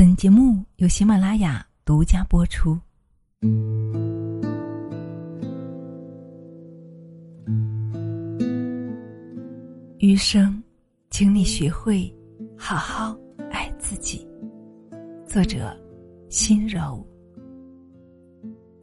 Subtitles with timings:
[0.00, 2.74] 本节目由喜马拉雅独家播出。
[9.98, 10.62] 余生，
[11.10, 12.10] 请你学会
[12.56, 13.14] 好好
[13.50, 14.26] 爱自己。
[15.26, 15.78] 作者：
[16.30, 17.06] 心柔。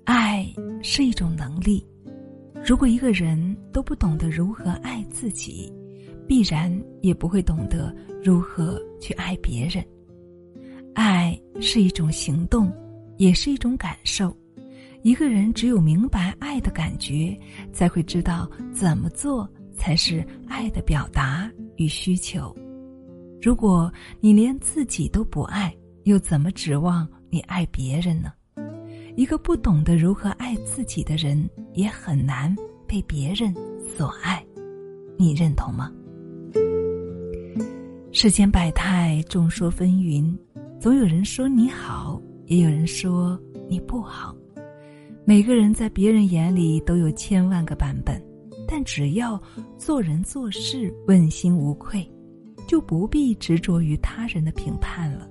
[0.03, 0.47] 爱
[0.83, 1.83] 是一种能力，
[2.63, 5.73] 如果一个人都不懂得如何爱自己，
[6.27, 6.71] 必然
[7.01, 7.91] 也不会懂得
[8.23, 9.83] 如何去爱别人。
[10.97, 12.73] 爱是一种行动，
[13.17, 14.35] 也是一种感受。
[15.03, 17.39] 一个人只有明白爱的感觉，
[17.71, 19.47] 才会知道怎么做。
[19.79, 22.51] 才是爱的表达与需求。
[23.39, 25.71] 如果你连自己都不爱，
[26.05, 28.33] 又怎么指望你爱别人呢？
[29.15, 32.53] 一个不懂得如何爱自己的人，也很难
[32.87, 33.53] 被别人
[33.95, 34.43] 所爱。
[35.15, 35.91] 你认同吗？
[38.11, 40.35] 世间百态，众说纷纭，
[40.79, 44.35] 总有人说你好，也有人说你不好。
[45.25, 48.21] 每个人在别人眼里都有千万个版本。
[48.69, 49.41] 但只要
[49.77, 52.05] 做人做事问心无愧，
[52.67, 55.25] 就不必执着于他人的评判了，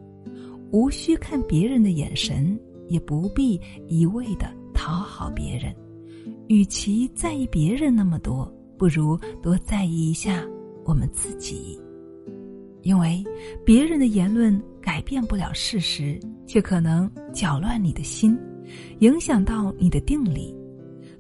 [0.72, 2.58] 无需看别人的眼神，
[2.89, 5.70] 也不必一味的讨好别人。
[6.48, 10.42] 与其在意别人那么多，不如多在意一下
[10.86, 11.78] 我们自己。
[12.80, 13.22] 因为
[13.67, 18.39] 别人的言论改变不了事实，却可能搅乱你的心，
[19.01, 20.56] 影响到你的定力。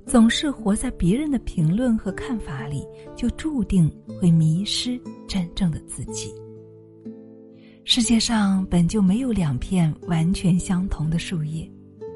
[0.06, 2.84] 总是活在别人的评论和看法里，
[3.16, 6.32] 就注定会迷失真正的自己。
[7.82, 11.68] 世界上本就没有两片完全相同的树叶，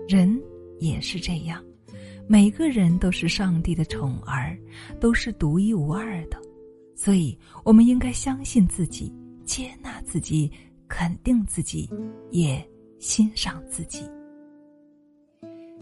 [0.07, 0.41] 人
[0.79, 1.61] 也是这样，
[2.29, 4.57] 每个人都是上帝的宠儿，
[5.01, 6.41] 都是独一无二的，
[6.95, 9.13] 所以我们应该相信自己，
[9.45, 10.49] 接纳自己，
[10.91, 11.89] 肯定自己，
[12.33, 12.63] 也
[12.99, 14.03] 欣赏自己。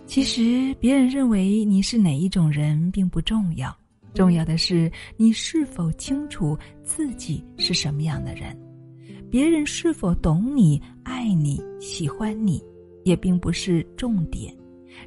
[0.07, 3.77] 其实，别人认为你是哪一种人并不重要，
[4.15, 8.57] 重要的是你是否清楚自己是什么样的人。
[9.31, 12.63] 别人是否懂你、爱你、喜欢你，
[13.05, 14.55] 也并不是重点，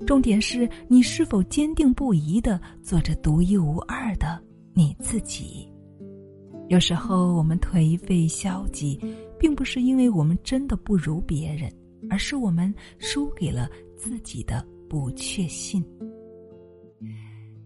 [0.05, 4.39] 重点是你是否坚定不移的做着独一无二的
[4.73, 5.67] 你自己。
[6.71, 8.97] 有时候，我们颓废消极，
[9.37, 11.69] 并不是因为我们真的不如别人，
[12.09, 14.65] 而是我们输给了自己的。
[14.89, 15.85] 不确信，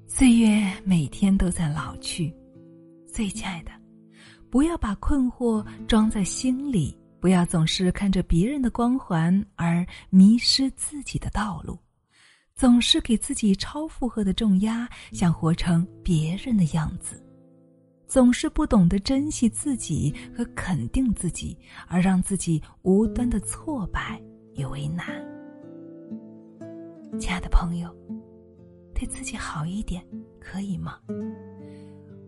[0.07, 2.33] 岁月每天都在老去，
[3.05, 3.71] 最亲爱的，
[4.49, 11.77] 不要把困惑装在心里，不要总是看着别人的光环而迷失自己的道路，
[12.55, 17.23] 总是给自己超负荷的重压，想活成别人的样子，
[18.07, 21.57] 总是不懂得珍惜自己和肯定自己，
[21.88, 24.21] 而让自己无端的挫败
[24.55, 25.05] 与为难。
[27.19, 27.89] 亲爱的朋友，
[28.93, 30.05] 对自己好一点，
[30.39, 30.99] 可以吗？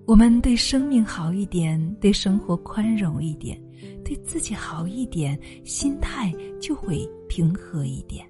[0.05, 3.61] 我们对生命好一点，对生活宽容一点，
[4.05, 8.25] 对自己好一点，心态就会平和一点。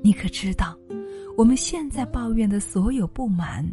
[0.00, 0.78] 你可知道，
[1.36, 3.68] 我们现在抱怨的所有不满，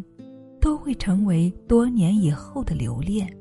[0.65, 3.31] 都会成为多年以后的留恋。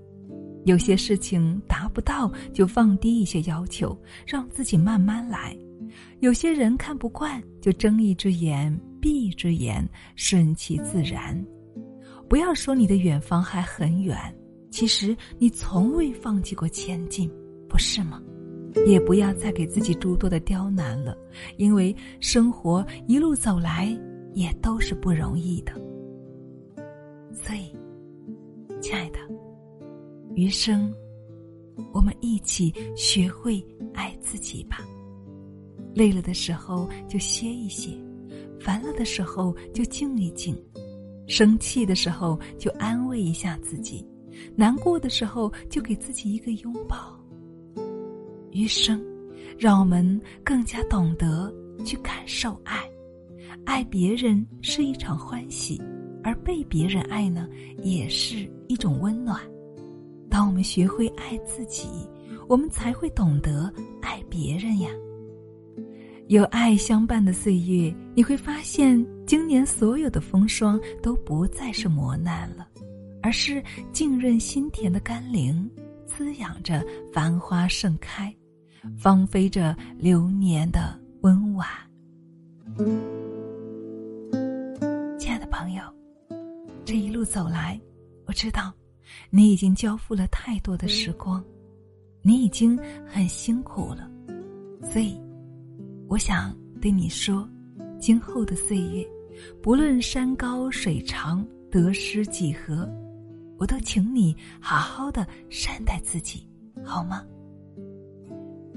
[0.67, 5.57] 有些事情达不到，就放低一些要求，让自己慢慢来。
[6.21, 11.43] 有些人看不惯，就睁一只眼闭一只眼，顺其自然。
[12.29, 14.19] 不要说你的远方还很远，
[14.71, 17.31] 其实你从未放弃过前进，
[17.71, 18.21] 不是吗？
[18.87, 21.17] 也不要再给自己诸多的刁难了，
[21.57, 23.99] 因为生活一路走来
[24.35, 25.73] 也都是不容易的。
[27.47, 27.71] 所以，
[28.81, 29.19] 亲爱的，
[30.35, 30.91] 余生，
[31.93, 33.63] 我们一起学会
[33.93, 34.79] 爱自己吧。
[35.95, 37.91] 累了的时候就歇一歇，
[38.59, 40.57] 烦了的时候就静一静，
[41.29, 44.05] 生气的时候就安慰一下自己，
[44.57, 47.15] 难过的时候就给自己一个拥抱。
[48.53, 49.05] 余生，
[49.59, 51.55] 让我们更加懂得
[51.85, 52.89] 去感受爱，
[53.67, 55.79] 爱别人是一场欢喜，
[56.25, 57.49] 而被别人爱呢，
[57.83, 59.39] 也是一种温暖。
[60.29, 61.87] 当我们学会爱自己，
[62.49, 64.89] 我们才会懂得爱别人呀。
[66.29, 72.67] 有爱相伴的岁月，你会发现，今年所有的风霜都不再是磨难了，
[73.23, 73.63] 而是
[73.93, 75.71] 浸润心田的甘霖，
[76.07, 76.83] 滋养着
[77.13, 78.35] 繁花盛开，
[78.97, 81.69] 芳菲着流年的温婉。
[86.95, 87.77] 这一路走来，
[88.25, 88.73] 我知道，
[89.29, 91.45] 你已经交付了太多的时光，
[92.23, 94.09] 你已经很辛苦了，
[94.81, 95.21] 所以。
[96.07, 97.49] 我想对你说，
[97.99, 99.05] 今后的岁月，
[99.61, 102.89] 不论山高水长，得失几何，
[103.59, 106.49] 我都请你好好的善待自己，
[106.85, 107.27] 好吗？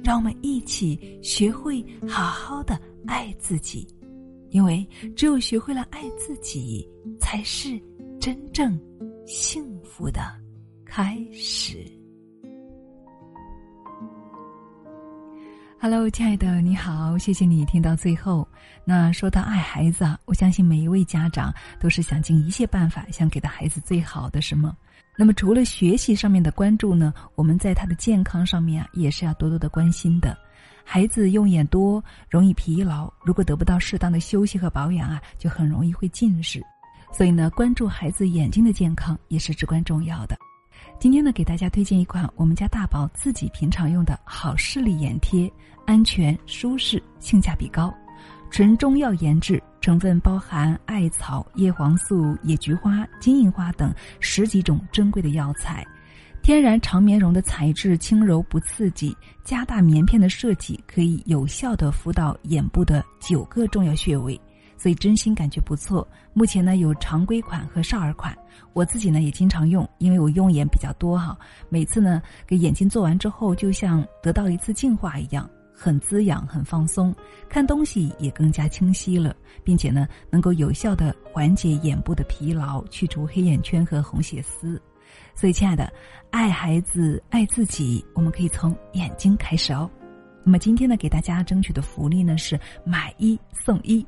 [0.03, 3.87] 让我们一起学会好好的爱自己，
[4.49, 4.83] 因为
[5.15, 6.83] 只有学会了爱自己，
[7.19, 7.79] 才是
[8.27, 8.77] 真正
[9.25, 10.19] 幸福的
[10.85, 11.77] 开始。
[15.79, 18.45] Hello，亲爱的，你好，谢谢你听到最后。
[18.83, 24.75] 那说到爱孩子啊，我相信每一位家长都是想尽一切办法，想给到孩子最好的什么。
[25.17, 30.37] 那么除了学习上面的关注呢，我们在他的健康上面啊，也是要多多的关心的。
[30.83, 36.61] 孩子用眼多，容易疲劳，如果得不到适当的休息和保养啊，就很容易会近视。
[37.11, 40.37] 所以呢，关注孩子眼睛的健康也是至关重要的。
[40.99, 45.51] 今天呢，给大家推荐一款我们家大宝自己平常用的好视力眼贴，
[45.85, 47.93] 安全、舒适、性价比高，
[48.49, 55.85] 纯中药研制，成分包含艾草、叶黄素、野菊花、金银花等十几种珍贵的药材，
[56.41, 64.39] 天然长棉绒的材质轻柔不刺激，加大棉片的设计可以有效的敷到眼部的九个重要穴位。
[64.77, 66.07] 所以真心感觉不错。
[66.33, 68.37] 目前呢有常规款和少儿款，
[68.73, 71.37] 我自己呢也经常用，因为我用眼比较多哈。
[71.67, 77.13] 每次呢给眼睛做完之后，就像得到一次净化一样，很滋养，很放松，
[77.49, 84.79] 看东西也更加清晰了，并且呢能够有效的缓解眼部的疲劳，去除黑眼圈和红血丝。
[85.33, 85.91] 所以亲爱的，
[86.31, 89.89] 爱孩子爱自己，我们可以从眼睛开始哦。
[90.47, 94.07] 那么今天呢给大家争取的福利呢是买一送一。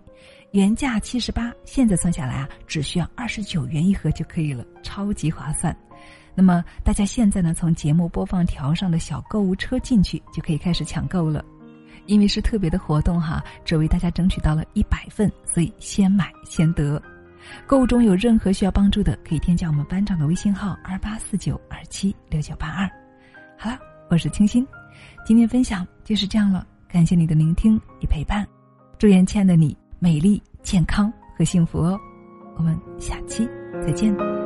[0.52, 5.78] 原价七十八，现在算下来啊，只需要二十九元一盒就可以了，超级划算。
[6.34, 11.44] 那么大家现在呢，从节目播放条上的小购物车进去，就可以开始抢购了。
[12.06, 17.04] 因为是特别的活动哈，只为大家争取到了一百份，所以先买先得。
[17.68, 22.90] 购物中有任何需要帮助的，可以添加我们班长的微信号二八四九二七六九八二。
[23.58, 23.78] 好了，
[24.10, 24.66] 我是清新，
[25.24, 28.48] 今天分享就是这样了，感谢你的聆听与陪伴，
[28.98, 29.78] 祝愿亲爱的你。
[30.02, 32.00] 美丽、健康和幸福哦！
[32.56, 33.46] 我们下期
[33.82, 34.39] 再见。